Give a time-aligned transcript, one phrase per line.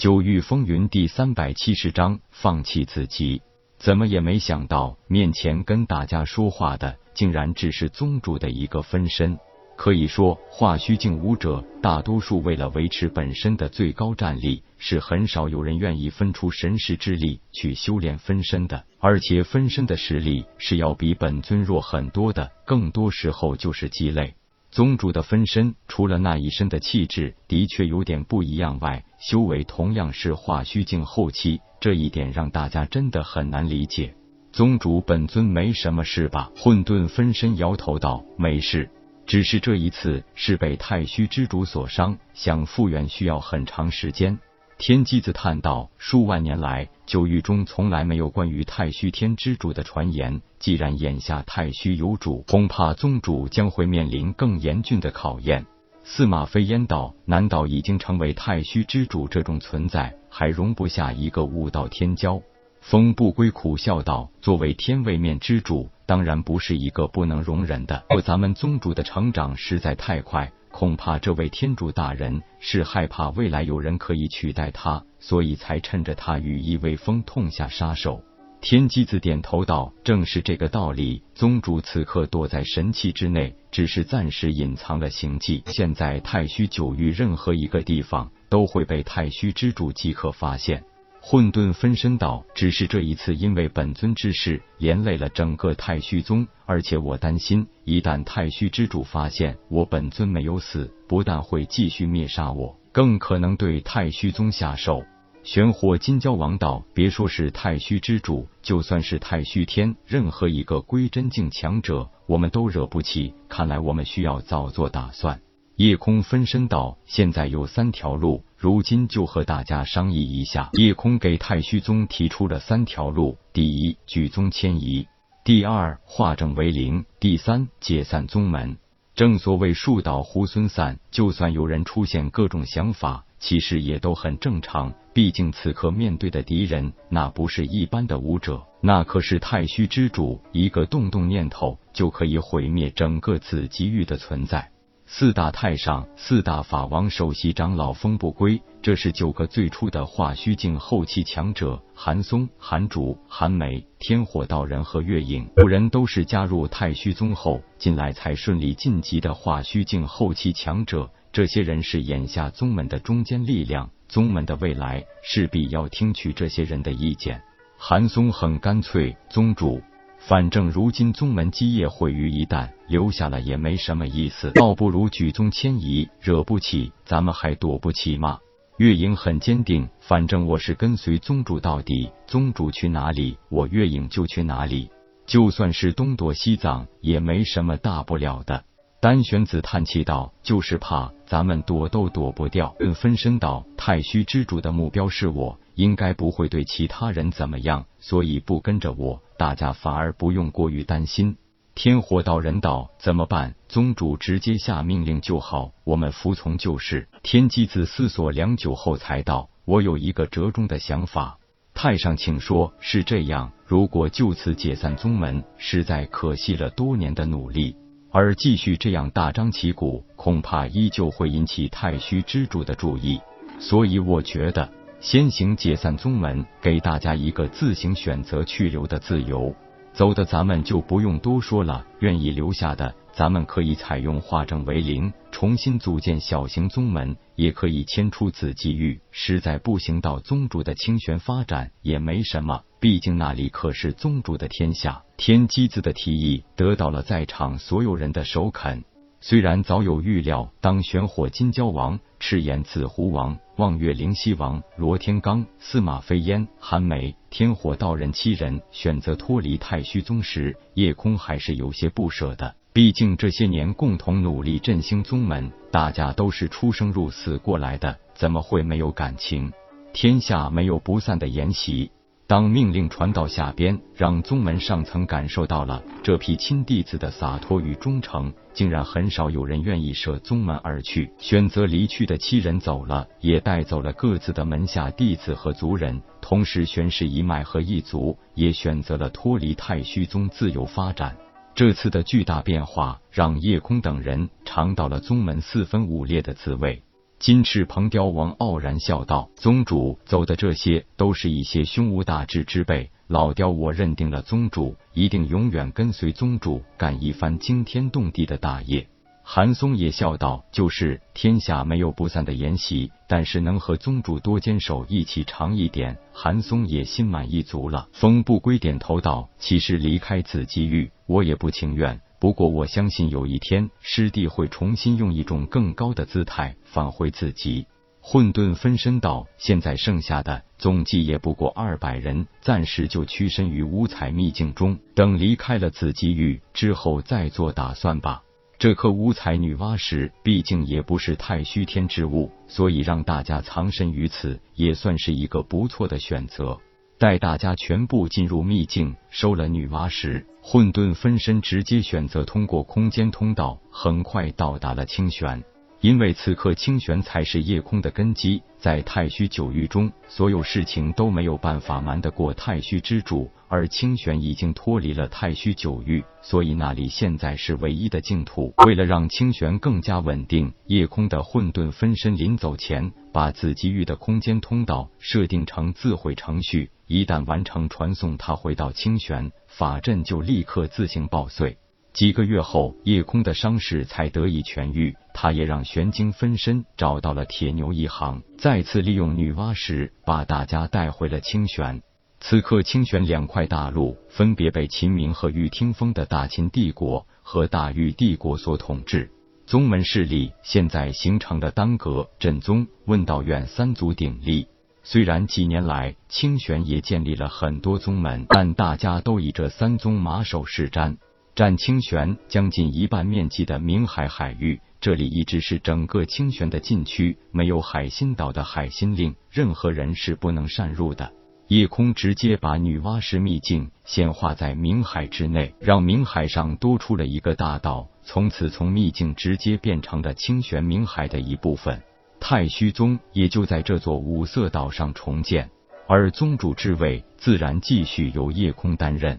[0.00, 3.42] 九域风云第三百七十章，放弃自己。
[3.76, 9.38] 怎么也没想到，面前跟大家说话的，竟然只是宗主的一个分身。
[9.76, 18.82] 可以说，化虚境武者大多数为了维持本身的最高战力，是很少有人愿意分出神识之力去修炼分身的。
[19.00, 24.34] 而且分身的实力是要比本尊弱很多的，更多时候就是鸡肋。
[24.70, 34.14] 宗主的分身除了那一身的气质的确有点不一样外，修为同样是化虚境后期，这一点让大家真的很难理解。
[34.52, 36.52] 宗主本尊没什么事吧？
[36.56, 38.88] 混沌分身摇头道：“没事。”
[39.26, 44.38] 只是这一次是被太虚之主所伤，想复原需要很长时间。
[44.80, 50.40] 天机子叹道：“数万年来，九域中从来没有关于太虚天之主的传言。
[50.58, 55.66] 既然眼下太虚有主，恐怕宗主将会面临更严峻的考验。”
[56.02, 62.40] 司马飞烟道：“难道已经成为太虚之主这种存在，还容不下一个悟道天骄？”
[62.80, 68.02] 风不归苦笑道：“作为天位面之主。”当然不是一个不能容忍的。
[68.08, 78.24] 可咱们宗主的成长实在太快，恐怕这位天主大人是害怕未来有人可以取代他，所以才趁着他羽翼未丰痛下杀手。
[78.62, 81.22] 天机子点头道：“正是这个道理。
[81.34, 85.62] 宗主此刻躲在神器之内，只是暂时隐藏了行迹。
[85.66, 90.82] 现在太虚九域任何一个地方都会被太虚之主即刻发现。”
[91.22, 105.04] 混沌分身道，只是这一次因为本尊之事连累了整个太虚宗，而且我担心，一旦太虚之主发现我本尊没有死，不但会继续灭杀我，更可能对太虚宗下手。
[105.42, 113.34] 玄火金蛟王道，别说是太虚之主，就算是太虚天，任何一个归真境强者，我们都惹不起。
[113.48, 115.40] 看来我们需要早做打算。
[115.80, 125.06] 夜空分身道：“现在有三条路，如今就和大家商议一下。”夜空给太虚宗提出了三条路：第一，举宗迁移；
[125.42, 128.76] 第二，化整为零；第三，解散宗门。
[129.14, 134.92] 正所谓树倒猢狲散，就算有人出现各种想法，其实也都很正常。
[135.14, 144.70] 毕竟此刻面对的敌人，那不是一般的武者，那可是太虚之主，一个动动念头就可以毁灭整个紫极域的存在。
[145.12, 155.50] 四大太上、四大法王首席长老风不归，这是九个最初的化虚境后期强者：韩松、韩主、韩梅、天火道人和月影。
[155.56, 161.10] 五人都是加入太虚宗后进来才顺利晋级的化虚境后期强者。
[161.32, 167.42] 这些人是眼下宗门的中坚力量，宗门的未来势必要听取这些人的意见。
[167.76, 169.82] 韩松很干脆，宗主。
[170.20, 178.38] 反正如今宗门基业毁于一旦，留下了也没什么意思， 倒不如举宗迁移，惹不起咱们还躲不起吗？
[178.76, 184.90] 月影很坚定，反正我是跟随宗主到底，宗主去哪里，我月影就去哪里，
[185.26, 188.64] 就算是东躲西藏也没什么大不了的。
[189.02, 201.36] 丹玄子叹气道：“就是怕咱们躲都躲不掉。”分身道：“太虚之主的目标是我。”应该不会对其他人怎么样，所以不跟着我，大家反而不用过于担心。
[201.74, 203.54] 天火道人道怎么办？
[203.68, 207.08] 宗主直接下命令就好，我们服从就是。
[207.22, 211.38] 天机子思索良久后才道：“我有一个折中的想法。”
[211.72, 212.74] 太上，请说。
[212.80, 217.74] 是这样，如果就此解散宗门，实在可惜了多年的努力；
[218.10, 223.18] 而继续这样大张旗鼓，恐怕依旧会引起太虚之主的注意。
[223.58, 224.68] 所以我觉得。
[225.00, 229.54] 先行解散宗门，给大家一个自行选择去留的自由。
[229.94, 239.00] 走的咱们就不用多说了，愿意留下的，咱们可以采用化整为零，重新组建小型宗门，也可以迁出紫极域。
[239.10, 245.02] 实在不行，到宗主的清玄发展也没什么，毕竟那里可是宗主的天下。
[245.16, 248.84] 天机子的提议得到了在场所有人的首肯。
[249.22, 262.54] 虽然早有预料，当玄火金蛟王、赤焰紫狐王、望月灵犀王、罗天罡、司马飞烟、韩梅、天火道人七人选择脱离太虚宗时，夜空还是有些不舍的。
[262.72, 269.52] 毕竟这些年共同努力振兴宗门，大家都是出生入死过来的，怎么会没有感情？
[269.92, 271.90] 天下没有不散的筵席。
[272.30, 281.10] 当命令传到下边，让宗门上层感受到了这批亲弟子的洒脱与忠诚，竟然很少有人愿意舍宗门而去。
[281.18, 286.00] 选择离去的七人走了，也带走了各自的门下弟子和族人。
[286.20, 291.16] 同时，玄氏一脉和一族也选择了脱离太虚宗，自由发展。
[291.56, 296.80] 这次的巨大变化，让叶空等人尝到了宗门四分五裂的滋味。
[297.20, 308.88] 金翅鹏雕王傲然笑道：“宗主走的这些都是一些胸无大志之辈，老雕我认定了宗主，一定永远跟随宗主干一番惊天动地的大业。”
[309.22, 327.66] 韩松也笑道：“就是天下没有不散的筵席，但是能和宗主多坚守一起长一点，韩松也心满意足了。”风不归点头道：“其实离开紫极域，我也不情愿。”不过我相信有一天师弟会重新用一种更高的姿态返回自己。
[328.02, 338.22] 混沌分身道：“现在剩下的总计也不过二百人，暂时就屈身于五彩秘境中，等离开了紫极域之后再做打算吧。
[338.58, 346.58] 这颗五彩女娲石毕竟也不是太虚天之物，所以让大家藏身于此也算是一个不错的选择。”
[347.00, 355.42] 待大家全部进入秘境，收了女娲石，混沌分身直接选择通过空间通道，很快到达了清玄。
[355.80, 363.30] 因为此刻清玄才是夜空的根基，在太虚九域中，所有事情都没有办法瞒得过太虚之主。
[363.48, 368.54] 而清玄已经脱离了太虚九域，所以那里现在是唯一的净土。
[368.64, 381.56] 为了让清玄更加稳定，夜空的混沌分身临走前，把紫极域的空间通道设定成自毁程序，一旦完成传送，他回到清玄法阵就立刻自行爆碎。
[381.92, 384.94] 几个月后，夜空的伤势才得以痊愈。
[385.22, 391.82] 他也让玄晶分身找到了铁牛一行，再次利用女娲石把大家带回了清玄。
[392.20, 399.10] 此刻，清玄两块大陆分别被秦明和玉听风的大秦帝国和大玉帝国所统治，
[399.44, 404.48] 宗门势力现在形成了丹阁、镇宗、问道院三足鼎立。
[404.82, 410.96] 虽然几年来清玄也建立了很多宗门，但大家都以这三宗马首是瞻。
[411.40, 421.10] 占清玄将近一半面积的明海海域，这里一直是整个清玄的禁区，没有海心岛的海心令，任何人是不能擅入的。
[421.48, 431.80] 夜空直接把女娲石秘境显化在冥海之内，让冥海上多出了一个大岛，从此从秘境直接变成了清玄冥海的一部分。
[432.20, 435.48] 太虚宗也就在这座五色岛上重建，
[435.88, 439.18] 而宗主之位自然继续由夜空担任。